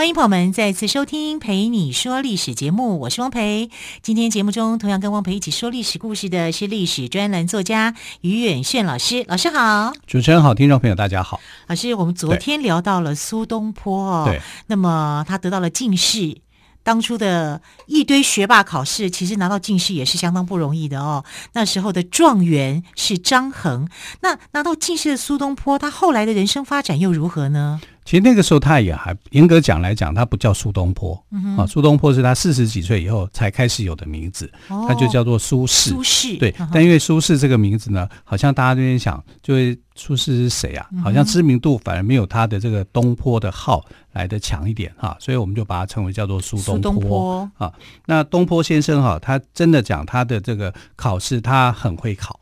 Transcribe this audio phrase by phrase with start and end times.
[0.00, 3.68] 欢迎朋友们再次收听《陪你说历史》节目，我是汪培。
[4.00, 9.92] 今天节目中同样跟汪培一起说历史故事的是历史专栏作家于远炫老师，老师好。
[10.06, 11.38] 主持人好，听众朋友大家好。
[11.66, 16.38] 老师，我们昨天聊到了苏东坡哦，对，那么他得到了进士。
[16.82, 21.26] 当初的一堆学霸考试，其实拿到进士也是相当不容易的哦。
[21.52, 23.86] 那时候的状元是张衡，
[24.22, 27.82] 那拿到进士的苏东坡，他后来的人生发展又如何呢？
[28.04, 35.90] 其实那个时候他也还严格讲来讲，他不叫苏东坡，嗯、啊，苏东坡是他四十几岁以后才开始有的名字，哦、他就叫做苏轼。
[35.90, 40.88] 苏轼对，嗯、但因为苏轼这个名字呢，好像大家都在想，就会苏轼是谁啊？
[41.04, 47.72] 好像知名度反而没有他的这个东坡的号来的强一点哈、啊，所以我们就把它称为叫做苏东坡，东坡啊。
[48.06, 52.40] 那东坡先生哈、啊，他真的讲他的这个考试，他很会考。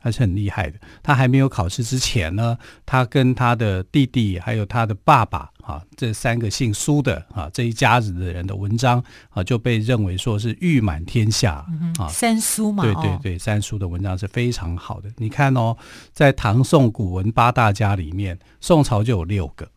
[0.00, 0.78] 他是很厉害的。
[1.02, 12.08] 他还没有考试之前呢，他跟他的弟弟还有他的爸爸啊，这三个姓苏的啊这一家子的人的文章啊，就被认为说是誉满天下、嗯、啊。
[12.08, 15.10] 三苏嘛，对对对，三苏的文章是非常好的。
[15.16, 15.76] 你看哦，
[16.12, 19.68] 在唐宋古文八大家里面，宋朝就有六个。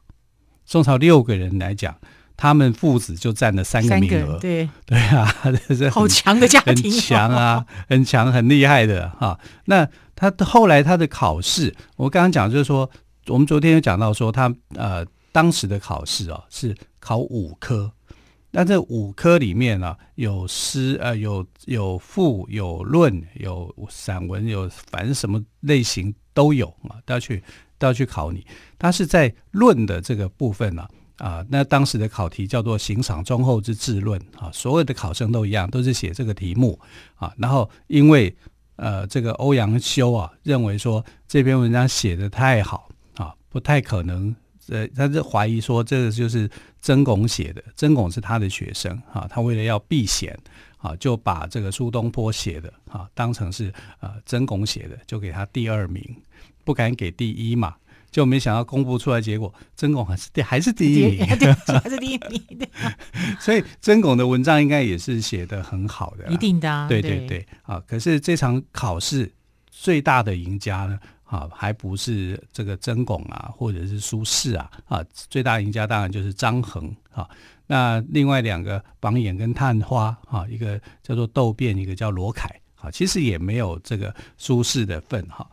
[0.66, 1.98] 宋朝六个人来讲，
[2.38, 4.40] 他们父子就占了三个名额。
[4.40, 5.36] 对对啊，
[5.68, 9.40] 这是好强的家庭，很强啊，很强，很厉害的哈、啊。
[9.66, 9.90] 那。
[10.30, 12.88] 他后来他的考试，我刚刚讲就是说，
[13.26, 17.92] 我们昨天有讲到说他呃当时的考试哦是考五科，
[18.52, 27.44] 那这五科里面呢、有诗呃有有赋有论有散文有反正什么类型都有啊都要去
[27.80, 28.46] 都要去考你。
[28.78, 36.80] 他是在论的这个部分呢啊、那当时的考题叫做行赏忠厚之治论啊，所有的考生都一样，都是写这个题目
[37.16, 38.36] 啊，然后因为。
[38.82, 44.36] 呃，这个欧阳修啊，认为说这篇文章写的太好啊，不太可能。
[44.70, 46.50] 呃，他是怀疑说这个就是
[46.82, 50.36] 曾巩写的，曾巩是他的学生啊，他为了要避嫌
[50.78, 56.04] 啊，就把这个苏东坡写的啊当成是呃曾巩写的，就给他第二名，
[56.64, 57.76] 不敢给第一嘛。
[58.12, 61.26] 就没想到公布出来结果，曾巩还是第 还是第一名，
[61.82, 62.70] 还是第一名。
[63.40, 66.88] 所以曾巩的文章应该也是写的很好的，一定的、啊。
[66.90, 67.82] 对对对，啊！
[67.88, 69.32] 可是这场考试
[69.70, 77.26] 最大的赢家呢，啊，还不是这个曾巩啊，或者是苏轼啊，啊，最大赢家当然就是张衡啊。
[77.68, 85.48] 那另外两个榜眼跟探花啊，一个叫做窦辩，一个叫罗凯啊，其实也没有这个苏轼的份哈、啊。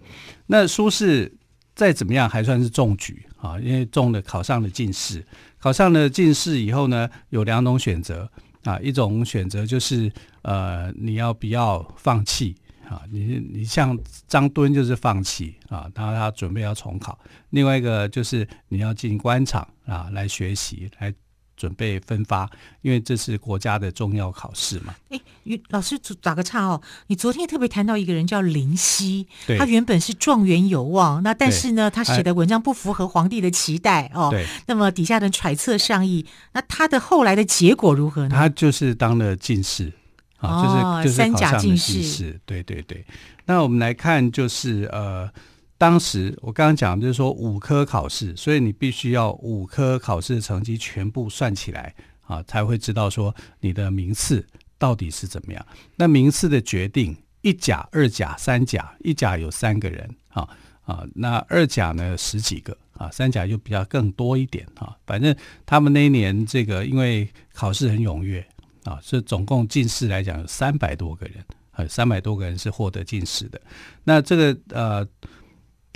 [0.47, 1.31] 那苏轼。
[1.78, 5.25] 再怎么样还算是中举啊，因为中了考上了进士，
[5.61, 8.28] 考上了进士以后呢，有两种选择
[8.65, 10.12] 啊，一种选择就是
[10.43, 12.56] 呃你要不要放弃
[12.88, 13.97] 啊，你你像
[14.27, 17.17] 张敦就是放弃啊，他他准备要重考，
[17.50, 21.15] 另外一个就是你要进官场啊来学习来。
[21.59, 22.49] 准备分发，
[22.83, 24.95] 因为这是国家的重要考试嘛。
[25.11, 29.27] 哎，于老师打个岔哦，你昨天特别谈到一个人叫林夕，
[29.59, 34.29] 他原本是状元有望，那但是呢，他写的文章不符合皇帝的期待哦。
[34.31, 38.31] 对，那么底下人揣测上意，那他的后来的结果如何呢？
[38.31, 39.93] 他就是当了进士
[40.39, 42.41] 啊，就是、哦、就是三甲进士。
[42.47, 43.05] 对对对，
[43.45, 45.29] 那我们来看，就是呃。
[45.78, 51.94] 当时我刚刚讲就是说五科考试，所以你必须要五科考试的成绩全部算起来
[52.27, 54.44] 啊，才会知道说你的名次
[54.77, 55.67] 到底是怎么样。
[55.94, 60.49] 那名次的决定，一甲、二甲、三甲，一甲有三个人啊
[60.82, 64.97] 啊，那二甲呢十几个啊，三甲就比较更多一点啊。
[65.06, 65.32] 反正
[65.64, 68.44] 他们那一年这个因为考试很踊跃
[68.82, 71.37] 啊，所以总共进士来讲有三百多个人，
[71.70, 73.61] 啊，三百多个人是获得进士的。
[74.03, 75.06] 那这个呃。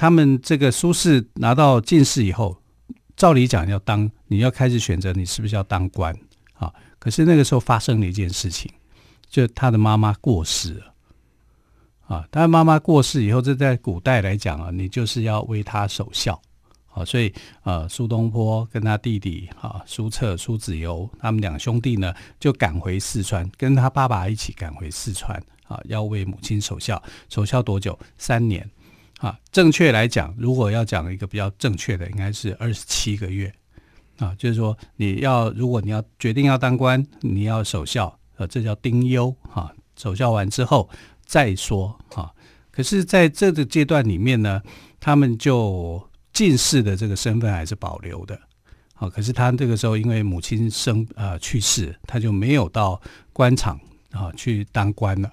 [0.02, 2.60] 他们这个苏轼拿到进士以后，
[3.14, 6.12] 照理讲要当，你要开始选择你是不是要当官
[6.54, 6.75] 啊？
[6.99, 8.69] 可是那个时候发生了一件事情，
[9.28, 10.94] 就他的妈妈过世了
[12.08, 12.26] 啊。
[12.32, 16.43] 他妈妈过世以后，这在古代来讲啊，你就是要为他守孝
[16.93, 17.05] 啊。
[17.05, 17.32] 所以
[17.62, 27.00] 呃，苏东坡跟他弟弟啊，苏辙、苏子由他们两兄弟呢，就赶回四川，跟他爸爸一起赶回四川啊，要为母亲守孝。
[27.28, 27.96] 守孝多久？
[28.19, 28.69] 三年。
[29.22, 33.52] 啊，正确来讲，如果要讲一个比较正确的，应该是二十七个月。
[34.19, 39.34] 啊，就是说你要，如果你要决定要当官，你要守孝，呃，这叫丁忧。
[39.42, 40.90] 哈，守孝完之后，
[41.24, 42.30] 再说啊。
[42.72, 44.60] 可是，在这个阶段里面呢，
[44.98, 46.02] 他们就
[46.32, 48.38] 进士的这个身份还是保留的。
[48.94, 53.00] 好，可是他这个时候因为母亲生呃去世，他就没有到
[53.32, 53.78] 官场
[54.10, 55.30] 啊去当官了。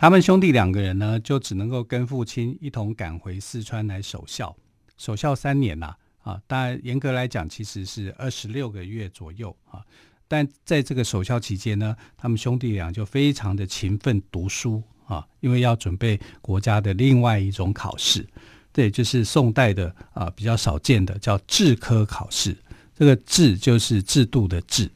[0.00, 4.56] 他们兄弟两个人呢，就只能够跟父亲一同赶回四川来守孝，
[4.96, 5.92] 守孝三年呐
[6.22, 9.82] 啊，当然严格来讲其实是二十六个月左右啊。
[10.28, 18.24] 但在这个守孝期间呢，他们兄弟俩就非常的勤奋读书啊，因为要准备国家的另外一种考试，
[18.72, 22.56] 这也就是宋代的啊比较少见的叫制科考试。
[22.94, 24.88] 这个制就是制度的制，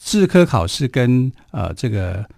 [0.00, 2.28] 制科考试跟呃这个。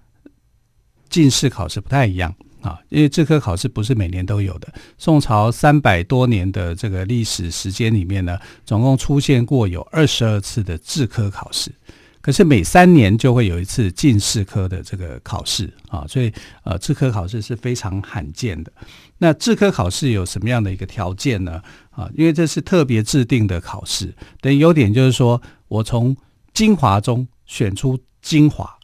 [1.10, 4.72] 进士考试不太一样啊，因为制科考试不是每年都有的。
[4.96, 11.72] 宋朝三百多年的这个历史时间里面呢，总共出现过有二十二次的制科考试，
[12.20, 16.32] 可是每三年就会有一次进士科的这个考试啊，所以
[16.64, 18.70] 呃，制科考试是非常罕见的。
[19.18, 21.60] 那制科考试有什么样的一个条件呢？
[21.90, 26.16] 啊，因为这是特别制定的考试，等于优点就是说我从
[26.54, 28.78] 精华中选出精华。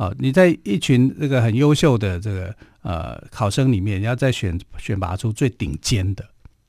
[0.00, 6.24] 啊，你在一群这个很优秀的这个呃考生里面，你要再选选拔出最顶尖的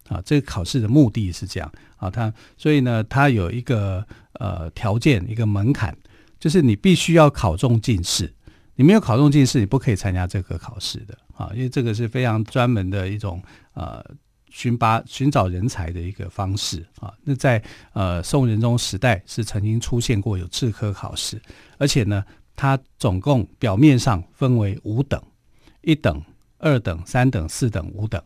[0.09, 5.95] 啊，这个考试的目的是这样啊，他所以呢，他有一个呃条件，一个门槛，
[6.41, 8.29] 就是你必须要考中进士，
[8.75, 13.41] 你没有考中进士，你不可以参加这个考试的啊，因为这个是非常专门的一种
[13.75, 14.03] 呃
[14.49, 17.13] 寻拔寻找人才的一个方式啊。
[17.23, 17.63] 那在
[17.93, 21.41] 呃宋仁宗时代是曾经出现过有制科考试，
[21.77, 22.21] 而且呢。
[22.61, 25.19] 它总共表面上分为五等，
[25.81, 26.23] 一等、
[26.59, 28.23] 二等、三等、四等、五等。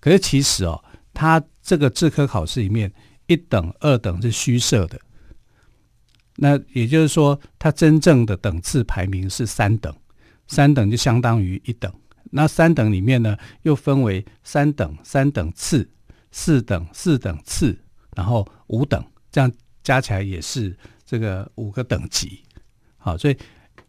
[0.00, 0.82] 可是其实哦，
[1.14, 2.92] 它这个制科考试里面，
[3.28, 5.00] 一等、二等是虚设的。
[6.38, 9.94] 那也就是说，它真正的等次排名是三等，
[10.48, 11.88] 三等就相当于一等。
[12.32, 15.88] 那三等里面呢，又分为三等、三等次、
[16.32, 17.78] 四等、四等次，
[18.16, 19.00] 然后五等，
[19.30, 19.48] 这样
[19.84, 20.76] 加起来也是
[21.06, 22.42] 这个五个等级。
[22.96, 23.38] 好，所以。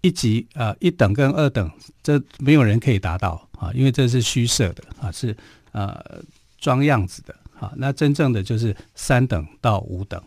[0.01, 1.69] 一级啊、一等跟二等，
[2.01, 5.35] 这没有人可以达到啊，因为这是虚设的啊，是
[5.73, 6.23] 呃
[6.57, 7.73] 装样子的啊。
[7.75, 10.21] 那真正的就是三等到五等。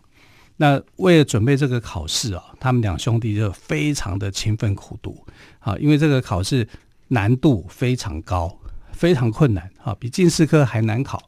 [0.59, 5.27] 那为了准备这个考试啊，他们两兄弟就非常的勤奋苦读
[5.59, 6.69] 啊，因为这个考试
[7.09, 8.55] 难度非常高，
[8.93, 11.25] 非常困难啊，比进士科还难考。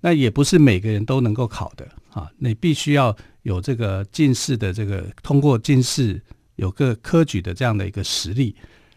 [0.00, 6.22] 那也不是每个人都能够考的啊，你必须要有这个进士的这个通过进士。
[6.58, 8.54] 有个科举的这样的一个实力，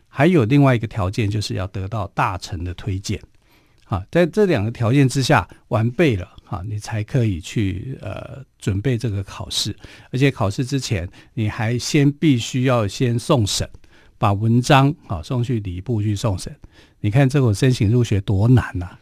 [0.07, 3.21] 还有另外一个条件，就是要得到大臣的推荐。
[3.85, 9.75] 啊，在这两个条件之下完备了，哈，你才可以去呃准备这个考试。
[10.11, 13.69] 而且考试之前，你还先必须要先送审，
[14.17, 16.55] 把文章啊送去礼部去送审。
[17.01, 18.97] 你看这种申请入学多难呐！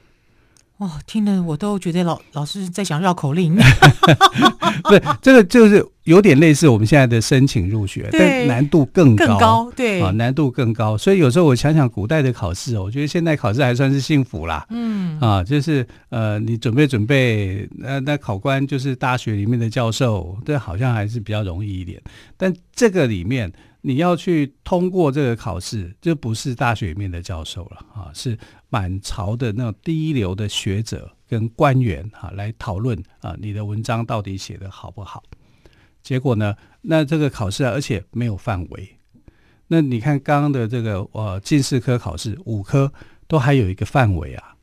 [0.77, 3.55] 哦，听了我都觉得老老师在讲绕口令。
[4.83, 10.97] 不是，这个就是有点类似我们现在的申请入学，但难度更高，更高，对啊，难度更高。
[10.97, 14.65] 所以有时候我想想古代的考试，我觉得现在考试还算是幸福啦。
[14.71, 22.01] 嗯啊，就是呃，你准备准备，那那考官就是大学里面的教授，这好像还是比较容易一点。
[22.35, 23.51] 但这个里面。
[23.81, 28.37] 你要去通过这个考试，就不是大学里面的教授了啊，是
[28.67, 35.23] 满朝的那种第一流的学者跟官员啊来讨论啊，你的文章到底写的好不好？
[36.01, 38.97] 结果呢，那这个考试啊，而且没有范围。
[39.67, 42.91] 那你看刚刚的这个呃进士科考试，五科
[43.27, 44.55] 都还有一个范围啊，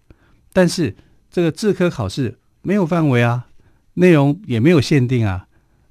[0.53, 0.97] 但是
[1.31, 3.47] 这个制科考试没有范围啊，
[3.95, 5.47] 内容也没有限定啊。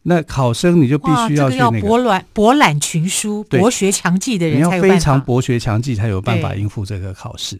[0.07, 7.59] 那考生你就必须要去那个博览博览群书、博学强记的人，你要非常博学强记才有办法应付这个考试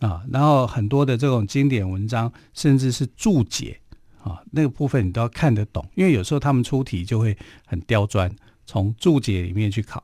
[0.00, 0.20] 啊。
[0.30, 3.80] 然后很多的这种经典文章，甚至是注解
[4.22, 7.36] 啊，那个部分你都要看得懂，因为有时候他们出题就会
[7.66, 8.30] 很刁钻，
[8.64, 10.02] 从注解里面去考，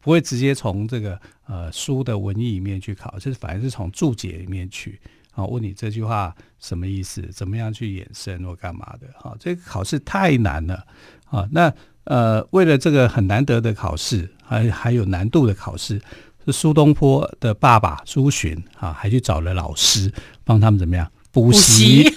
[0.00, 5.00] 不会直接从这个呃书的文意里面去考，就是反而是从注解里面去。
[5.32, 7.20] 啊，问你这句话什么意思？
[7.32, 9.08] 怎么样去衍生或干嘛的？
[9.18, 10.86] 哈，这个考试太难了
[11.24, 11.44] 啊！
[11.50, 16.00] 那呃，为了这个很难得的考试，还还有难度的考试，
[16.46, 20.12] 是苏东坡的爸爸苏洵啊，还去找了老师
[20.44, 21.10] 帮他们怎么样？
[21.34, 22.08] 补习，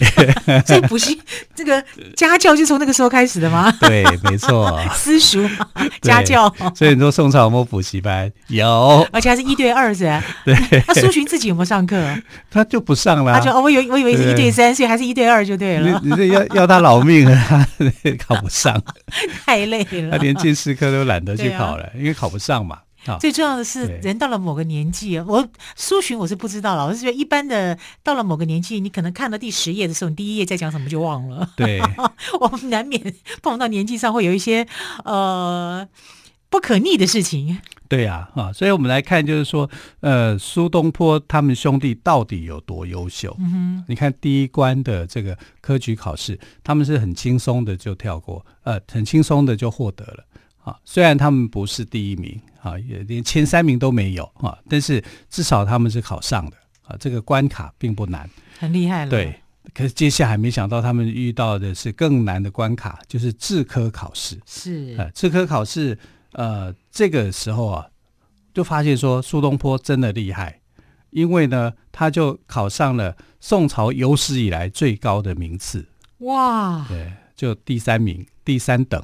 [0.64, 1.20] 这补习
[1.56, 1.84] 这个
[2.16, 3.74] 家教就从那个时候开始的吗？
[3.82, 5.44] 对，没错， 私塾
[6.04, 6.48] 家教。
[6.76, 8.32] 所以你说宋朝有没有补习班？
[8.50, 10.24] 有，而且还是一对二是吧？
[10.46, 10.56] 对。
[10.88, 12.00] 那苏洵自己有没有上课？
[12.52, 13.34] 他就不上了。
[13.34, 16.00] 他就哦，我以为我以为是一对三，所以还是一对二就对了。
[16.04, 18.80] 你这要要他老命啊， 他考不上，
[19.44, 20.12] 太累了。
[20.12, 22.78] 他连进士科都懒得去考了，因为考不上嘛。
[23.08, 23.18] 啊。
[23.20, 26.86] 最重要的是，人到了某个年纪，我苏洵我是不知道了。
[26.86, 31.50] 我是觉得一般的，到了某个年纪，你可能看到第十页的时候，你第一页在讲什么就忘了。
[31.56, 31.82] 对，
[32.40, 34.68] 我们难免碰到年纪上会有一些
[35.04, 35.88] 呃
[36.50, 37.60] 不可逆的事情。
[37.90, 39.70] 对呀，啊，所以我们来看，就是说，
[40.02, 43.34] 呃，苏东坡他们兄弟到底有多优秀？
[43.40, 50.24] 嗯哼，你看第一关的这个科举考试，他们是很轻松的就跳过，呃，很轻松的就获得了。
[50.66, 52.38] 啊，虽然他们不是第一名，
[52.72, 59.12] 啊，也连前三名都没有啊，但是至少他们是考上的啊，这个关卡并不难，很厉害了。
[59.12, 59.40] 对，
[59.74, 64.38] 可是接下来没想到他们遇到的是更难的关卡，就是制科考试。
[64.46, 65.98] 是，呃，制科考试。
[66.34, 67.88] 呃，这个时候啊，
[68.54, 70.60] 就发现说苏东坡真的厉害，
[71.10, 75.88] 因为呢，他就考上了宋朝有史以来最高的名次。
[76.20, 76.86] 哇！
[76.88, 79.04] 对，就第三名，第三等，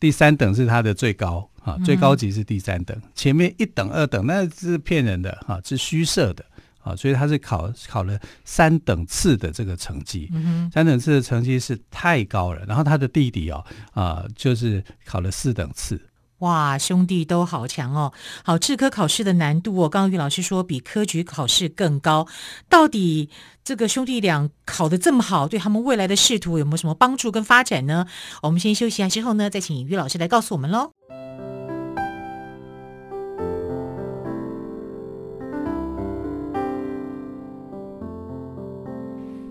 [0.00, 6.44] 第三等是他的最高啊，最高级是第三等，嗯、前面一等、二等那是骗人的哈、啊，是虚设的
[6.82, 12.64] 啊，所以他是考考了三等次的这个成绩，嗯、三等次的成绩是太高了。
[12.66, 16.00] 然后他的弟弟哦啊，就是考了四等次。
[16.40, 18.12] 哇，兄弟都好强哦！
[18.44, 22.26] 好，制科考试的难度哦，刚刚于老师说比科举考试更高。
[22.68, 23.30] 到底
[23.62, 28.06] 这个兄弟俩考得这么好，对他们未来的仕途有没有什么帮助跟发展呢？
[28.42, 30.92] 我们先休息一下，之后呢，再请于老师来告诉我们喽。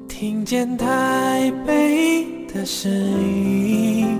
[0.07, 4.19] 听见台北的声音。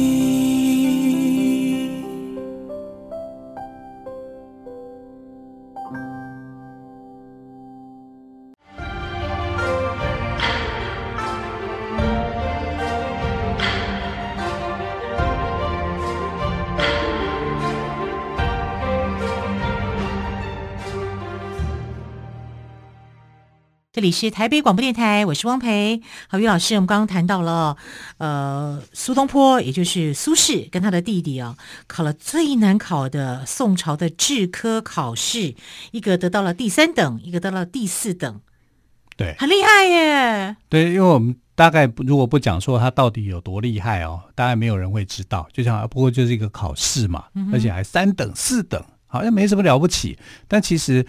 [24.01, 26.01] 这里是台北广播电台，我是汪培。
[26.27, 27.77] 好，于老师，我们刚刚谈到了，
[28.17, 31.55] 呃，苏东坡，也就是苏轼，跟他的弟弟啊，
[31.85, 35.53] 考了最难考的宋朝的制科考试，
[35.91, 38.41] 一个得到了第三等，一个得到了第四等，
[39.15, 40.57] 对，很厉害耶。
[40.67, 45.47] 对，因为我们大概如果不讲说他到底有多厉害哦，大概没有人会知道。
[45.53, 50.17] 就像不过就是一个考试嘛，嗯、而且还三等、四等，好像没什么了不起。
[50.47, 51.05] 但其实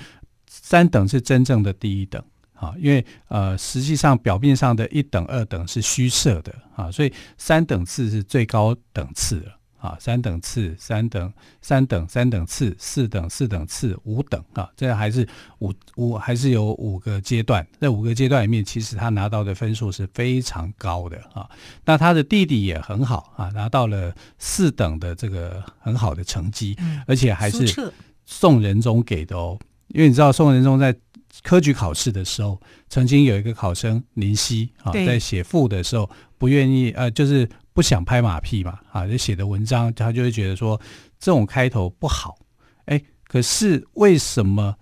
[0.47, 2.23] 三等是真正的第一等。
[2.63, 15.27] 啊，因为呃，实际上表面上的一等、二等是虚设的啊，所以三等次是最高等次了啊，三等次、三等、三等、三等次、四等、四等次、五等啊，这还是
[15.59, 21.51] 五五还是有五个阶段，在五个阶段里面，其实他拿到的分数是非常高的啊。
[21.85, 27.93] 那他的弟弟也很好啊，拿到了四等的这个很好的成绩，嗯、而且还是
[28.25, 30.97] 宋仁宗给的哦，因为你知道宋仁宗在。
[31.43, 40.79] 科举考试的时候，曾经有一个考生林夕啊，在写赋的时候不愿意呃，就是不想拍马屁嘛啊，就写的文章他就会觉得说
[41.19, 42.37] 这种开头不好。
[42.85, 44.77] 哎，可是为什么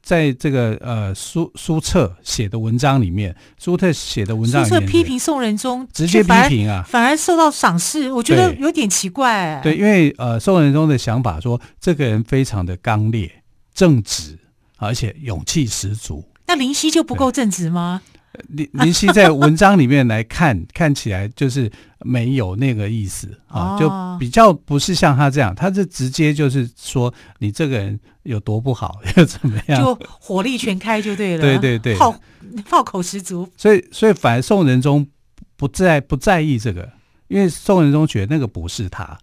[0.00, 9.60] 在这个呃苏苏澈写的文章里面，苏澈写的文章里面，苏澈批评宋仁宗，直接批评啊，反而受到赏识，我觉得有点奇怪。
[9.60, 13.42] 对，因为呃宋仁宗的想法说这个人非常的刚烈
[13.74, 14.38] 正直。
[14.76, 18.02] 而且勇气十足，那林夕就不够正直吗？
[18.48, 23.90] 林林夕在文章里面来看，看起来就是没有那个意思啊，就
[24.20, 31.40] 比较不是像他这样，他是直接就是说你这个人有多不好， 又怎么样，就火力全开就对了。
[31.40, 32.14] 对对对，炮
[32.66, 33.48] 炮口十足。
[33.56, 35.06] 所以所以反而宋仁宗
[35.56, 36.86] 不在不在意这个，
[37.28, 39.18] 因为宋仁宗觉得那个不是他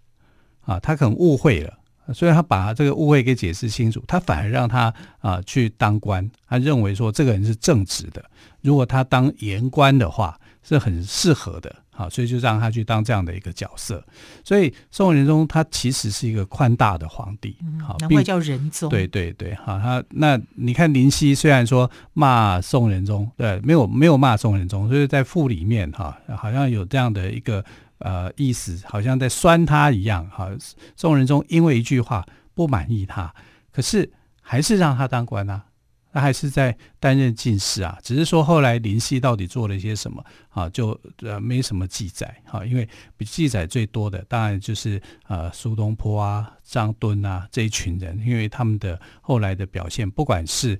[0.62, 1.72] 啊，他可能误会了。
[2.12, 6.28] 所以他把这个误会给解释清楚，他反而让他啊、呃、去当官。
[6.48, 8.22] 他认为说这个人是正直的，
[8.60, 14.04] 如果他当言官的话是很适合的，好，所以就让他去当这样的一个角色。
[14.44, 18.90] 所以宋仁宗他其实是一个宽大的皇帝，好、嗯，难怪叫仁宗。
[18.90, 27.64] 对对对，好，他那你看林夕虽然说骂宋仁宗，对，没有没有骂宋仁宗，所以在赋里面哈，好像有这样的一个。
[27.98, 30.50] 呃，意思好像在酸他一样，哈。
[30.96, 33.34] 宋仁宗因为一句话不满意他，
[33.72, 35.64] 可是还是让他当官啊。
[36.12, 42.88] 他还是在担任进士啊，只是说后来林夕到底做了一些什么啊，就呃没什么记载哈，因为
[43.26, 50.78] 记载最多的当然就是呃苏东坡啊、张敦啊这一群人，因为他们的后来的表现，不管是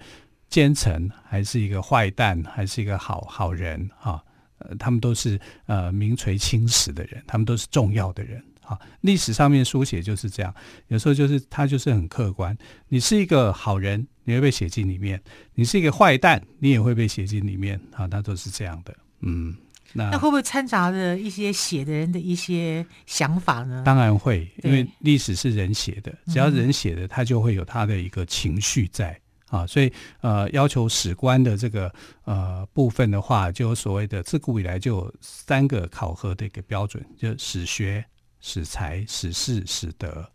[0.48, 4.22] 奸臣还是一个坏蛋，还是一个好好人哈，
[4.64, 8.42] 呃，他们都是呃名垂青史的人，他们都是重要的人。
[8.66, 10.54] 好，历史上面书写就是这样，
[10.88, 12.56] 有时候就是他就是很客观。
[12.88, 15.18] 你是一个好人，你会被写进里面；
[15.54, 17.78] 你是一个坏蛋，你也会被写进里面。
[17.92, 18.96] 啊，他都是这样的。
[19.20, 19.54] 嗯，
[19.92, 23.82] 那那会不会掺杂着一些写的人的一些想法呢？
[23.84, 29.20] 当然会，因为历史是人写的，只要人写的，他就会有他的一个情绪在
[29.54, 29.66] 啊。
[29.66, 31.92] 所以呃，要求史官的这个
[32.24, 38.04] 呃部分的话，就所谓的自古以来就有三个考核的一个标准，就史学。
[38.46, 40.30] 史才、史事、史德，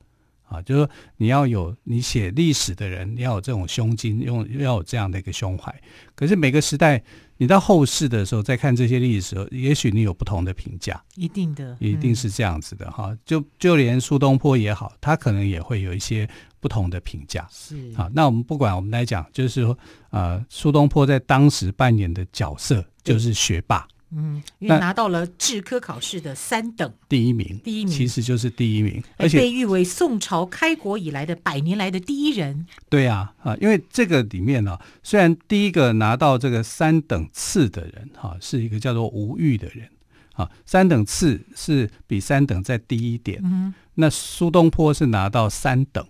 [0.48, 5.72] 啊，就是说你要有你写历史的人，你要有这种胸襟，用要有这样的一个胸怀。
[6.16, 7.04] 可是每个时代，
[7.40, 13.20] 你到后世的时候再看这些历史的时候，也许你有不同的评价，一定的，一定是这样子的哈、嗯。
[13.26, 16.30] 就就连苏东坡也好，他可能也会有一些
[16.60, 17.48] 不同的评价。
[17.50, 19.78] 是啊，那我们不管，我们来讲，就是说，
[20.10, 23.88] 呃，苏东坡在当时扮演的角色就是学霸。
[24.12, 26.92] 嗯，因为拿到了制科考试的三等。
[27.08, 27.94] 第一名，第一名。
[27.94, 32.66] 其实就是第一名，而且被誉为宋朝开国以来的百年来的第一人。
[32.90, 39.88] 对啊，啊，因为这个里面呢、啊，虽然第一个拿到这个三等次的人哈、啊，是一个叫做吴玉的人，
[40.34, 43.40] 啊，三等次是比三等再低一点。
[43.44, 46.06] 嗯，那苏东坡是拿到三等，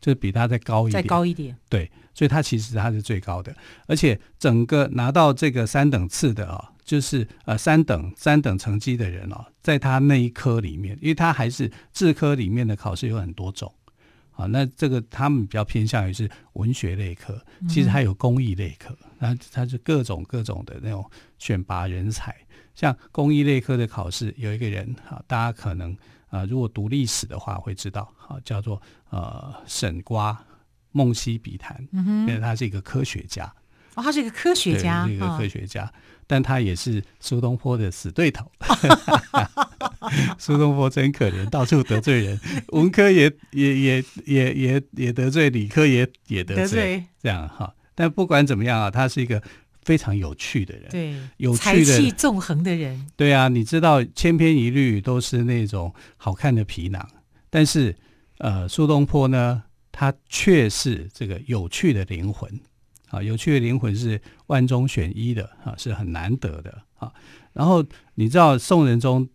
[0.00, 1.56] 就是比他再高一点，再高一点。
[1.68, 3.54] 对，所以他其实他是最高的，
[3.86, 6.72] 而且整个拿到这个三等次的啊。
[6.82, 13.72] 就是呃三等三等成绩的人哦，在他那一科里面，因为他还是制科里面的考试有很多种，
[14.32, 21.08] 啊，那这个他们比较偏向于是文学类科，其实还有工艺类科，那他是各种各种的那种
[21.38, 22.34] 选拔人才。
[22.74, 25.96] 像工艺类科的考试，有一个人啊，大家可能
[26.28, 30.44] 啊，如果读历史的话会知道，啊，叫做呃沈瓜
[30.92, 33.44] 梦溪笔谈，因为他是一个科学家，
[33.94, 35.84] 哦，他是一个科学家，是一个科学家。
[35.84, 35.92] 哦
[36.30, 38.48] 但他也是苏东坡的死对头，
[40.38, 47.04] 苏东坡真可怜，到处得罪人， 文科也也也也也也得罪，理科也也得罪，得罪。
[47.20, 47.74] 这样哈。
[47.96, 49.42] 但不管怎么样啊，他是一个
[49.82, 53.08] 非常有趣的人，对，有趣的才气纵横的人。
[53.16, 57.04] 对啊，你知道千篇一律都是那种好看的皮囊，
[57.50, 57.96] 但是
[58.40, 62.50] 呃，苏东坡呢，他却是这个有趣的灵魂。
[63.10, 67.12] 啊，有趣的灵魂是万中选一的啊，是很难得的啊。
[67.52, 69.28] 然后你知道宋仁宗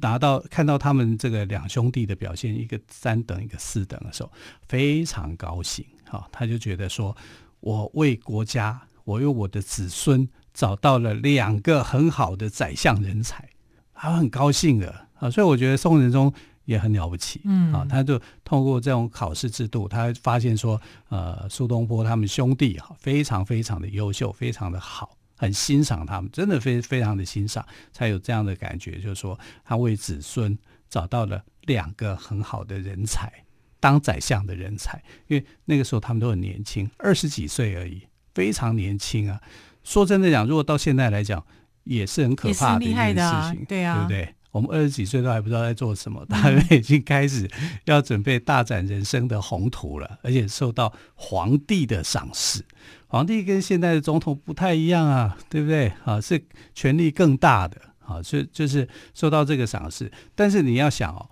[0.00, 4.32] 拿到看到他们这个两兄弟的表现，一个三等，一个四等的时候，
[4.68, 6.26] 非常高兴啊。
[6.32, 7.14] 他就觉得说，
[7.60, 13.50] 我为国家，我为我的子孙找到了两个很好的宰相人才，
[13.92, 15.28] 他很高兴的啊。
[15.28, 16.32] 所以我觉得宋仁宗。
[16.66, 33.32] 也很了不起，嗯啊，他就通过这种考试制度，他发现说，呃，苏东坡他们兄弟哈，非常非常的优秀，非常的好，很欣赏他们，真的非非常的欣赏，才有这样的感觉，就是说他为子孙找到了两个很好的人才，
[33.80, 38.02] 当宰相的人才，因为那个时候他们都很年轻，二十几岁而已，
[38.34, 39.40] 非常年轻啊。
[39.84, 41.44] 说真的讲，如果到现在来讲，
[41.84, 44.34] 也是很可怕的一件事情，啊对啊，对不对？
[44.56, 47.46] 我们二十几岁都还不知道在做什么，他们已经开始
[47.84, 52.64] 要准备大展人生的宏图了，而且受到皇帝的赏识。
[53.06, 55.92] 皇帝跟现在的总统不太一样啊，对不对？
[56.06, 56.42] 啊，是
[56.74, 60.10] 权力更大的啊，就就是受到这个赏识。
[60.34, 61.28] 但是你要想哦，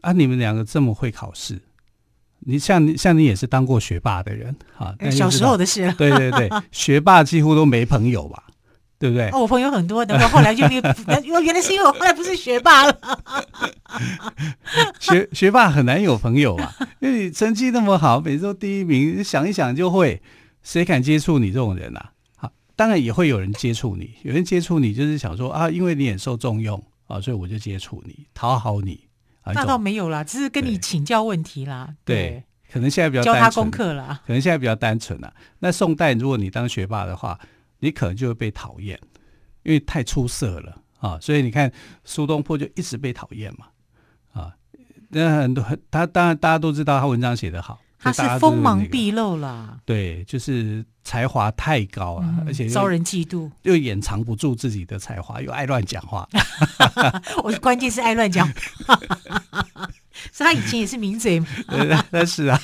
[0.00, 1.60] 啊，你们两个这么会考试，
[2.40, 5.92] 你像你像你也是当过学霸的人啊，小时候的事。
[5.98, 8.44] 对对对，学霸几乎都没朋友吧。
[8.98, 9.28] 对不对？
[9.30, 10.82] 哦，我朋友很多等，我后来就原
[11.42, 12.98] 原来是因为我后来不是学霸了。
[14.98, 20.22] 学学霸很难有朋友啊，因为你成绩那么好，每次都第一名，想一想就会，
[20.62, 22.12] 谁敢接触你这种人啊？
[22.36, 29.06] 好，当然也会有人接触你，有人接触你就是想说啊，因为你很受重用啊，所以我就接触你，讨好你。
[29.44, 31.94] 那倒没有啦，只是跟你请教问题啦。
[32.04, 35.32] 对，对可能现在比较教他功课了，可能现在比较单纯啦。
[35.60, 37.38] 那宋代如果你当学霸的话。
[37.78, 38.98] 你可能就会被讨厌，
[39.62, 41.18] 因为太出色了啊！
[41.20, 41.70] 所以你看
[42.04, 43.66] 苏东坡就一直被讨厌嘛
[44.32, 44.52] 啊！
[45.10, 49.78] 那很多他当然大家都知道他文章写得好，他是锋芒毕露了。
[49.84, 56.28] 对，就是才华太高了，嗯，而且招人嫉妒，又掩藏不住自己的才华，又爱乱讲话。
[57.44, 58.46] 我关键是爱乱讲
[58.86, 58.98] 话，
[60.32, 61.46] 所以他以前也是名嘴嘛。
[62.10, 62.60] 那是啊。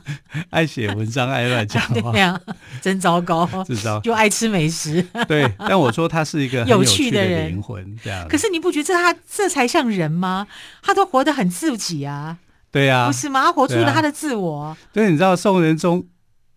[0.50, 2.40] 爱写文章，爱乱讲话， 对呀，
[2.80, 5.02] 真糟糕，真糟，就爱吃美食。
[5.28, 8.26] 对，但我说他是一个有趣的灵魂，这样。
[8.28, 10.46] 可是你不觉得这他这才像人吗？
[10.82, 12.38] 他都活得很自己啊。
[12.70, 13.42] 对呀，不是吗？
[13.44, 14.76] 他活出了他的自我。
[14.92, 16.04] 对，你知道宋仁宗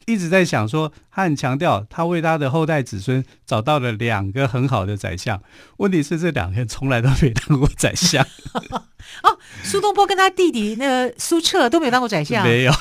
[0.06, 5.41] 一直在想说，他很强调他为他的后代子孙找到了两个很好的宰相。
[5.78, 8.26] 问题是这两个人从来都没当过宰相。
[9.24, 12.74] 哦，苏东坡跟他弟弟那个苏辙都没有当过宰相， 没有，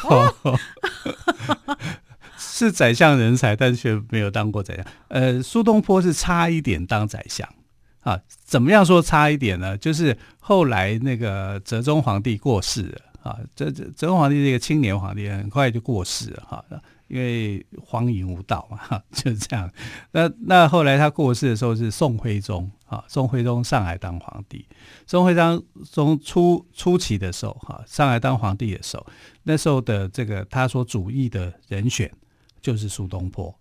[2.37, 4.85] 是宰相人才，但却没有当过宰相。
[5.09, 7.49] 呃，苏东坡是差一点当宰相
[8.01, 8.19] 啊。
[8.45, 9.77] 怎么样说差一点呢？
[9.77, 16.65] 就是后来那个哲宗皇帝过世了啊，这这哲宗皇帝是一个青年皇帝，很快就过世了哈。
[17.09, 19.71] 因为荒淫无道嘛， 就是这样。
[20.13, 24.67] 那那后来他过世的时候是宋徽宗啊，宋徽宗上海当皇帝。
[25.07, 29.07] 宋徽宗从初初期的时候哈，上海当皇帝的时候，
[29.43, 32.11] 那时候的这个他所主义的人选
[32.61, 33.55] 就是苏东坡。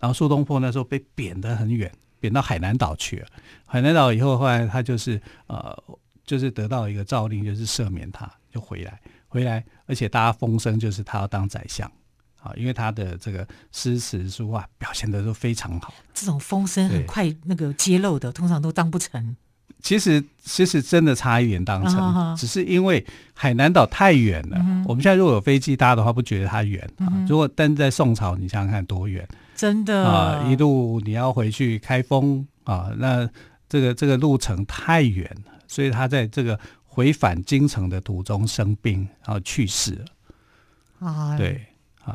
[0.00, 3.26] 然后苏东坡那时候被贬得很远，贬到海南岛去了。
[3.66, 5.76] 海南岛以后，后来他就是呃，
[6.24, 11.90] 就是得到一个诏令，就是赦免他，就回来，回来，而且大家风声就是他要当宰相。
[12.48, 19.36] 啊，因为他的这个诗词书画表现的都非常好，这种风声很快那个揭露的，通常都当不成。
[19.80, 24.56] 其实，其实真的差一点当成，啊、只是因为海南岛太远了。
[24.58, 27.26] 嗯、我们现在如果有飞机搭的话，不觉得它远、嗯、啊。
[27.28, 33.28] 如果但在宋朝，你想想看多远，真的啊，一路你要回去开封啊，那
[33.68, 41.08] 这个这个路程太远了，所以他在这个回返京城的途中生病，然后去世了。
[41.08, 41.64] 啊，对。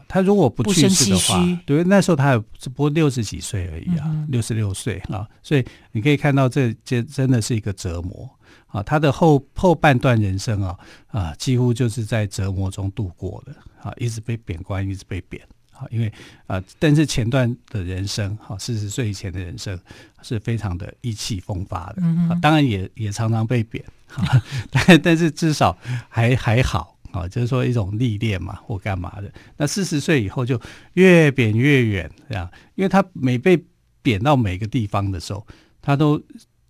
[0.08, 8.30] 他如果不去世的话，对，那时候他也只不过六十几岁而已啊，六十六岁啊，所以你可以看到这这真的是一个折磨
[8.68, 8.82] 啊。
[8.82, 10.78] 他的后后半段人生啊
[11.08, 15.86] 啊，几乎就是在折磨中度过的啊，一直被贬官，一直被贬啊。
[15.90, 16.12] 因为
[16.48, 19.80] 啊，但是前段的人生哈，四十岁以前的人生
[20.22, 23.84] 是非常的意气风发的啊，当然也也常常被贬
[24.16, 25.78] 啊， 但但是至少
[26.10, 26.93] 还还好。
[27.14, 29.32] 啊，就是说一种历练嘛，或干嘛的。
[29.56, 30.60] 那四十岁以后就
[30.94, 33.64] 越贬越远，这样，因为他每被
[34.02, 35.46] 贬到每个地方的时候，
[35.82, 36.22] 他都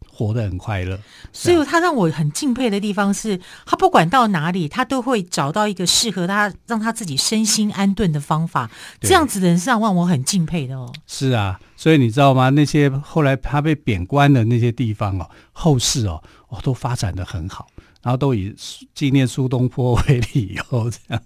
[0.08, 1.00] 活得很快乐。
[1.32, 8.70] 所以，他让我很敬佩的地方是，他不管到哪里，他都会找到一个适合他、让他自己身心安顿的方法。
[9.00, 10.94] 这样子的人是让我很敬佩的哦。
[11.08, 12.50] 是啊，所以你知道吗？
[12.50, 17.68] 那些后来他被贬官的那些地方哦，后世哦，哦，都发展的很好。
[18.04, 18.54] 然后都以
[18.94, 21.22] 纪念苏东坡为理由，这样。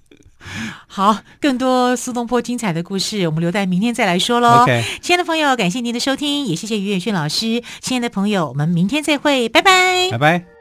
[0.87, 4.65] 好，更多苏东坡精彩的故事，我们留待明天再来说喽。
[5.01, 7.61] 亲爱的朋友，感谢您的收听，也谢谢于远炫老师。
[7.81, 10.56] 亲爱的朋友，我们明天再会，拜拜，拜拜。